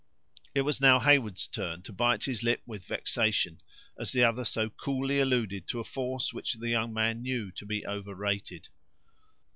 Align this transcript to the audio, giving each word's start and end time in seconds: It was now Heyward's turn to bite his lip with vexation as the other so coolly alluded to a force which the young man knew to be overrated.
It 0.55 0.61
was 0.61 0.81
now 0.81 0.99
Heyward's 0.99 1.45
turn 1.45 1.83
to 1.83 1.93
bite 1.93 2.23
his 2.23 2.41
lip 2.41 2.63
with 2.65 2.83
vexation 2.85 3.61
as 3.99 4.11
the 4.11 4.23
other 4.23 4.43
so 4.43 4.67
coolly 4.71 5.19
alluded 5.19 5.67
to 5.67 5.79
a 5.79 5.83
force 5.83 6.33
which 6.33 6.53
the 6.55 6.69
young 6.69 6.91
man 6.91 7.21
knew 7.21 7.51
to 7.51 7.65
be 7.67 7.85
overrated. 7.85 8.69